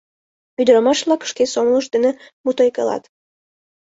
[0.59, 2.11] Ӱдырамаш-влак шке сомылышт дене
[2.43, 3.03] мутайкалат.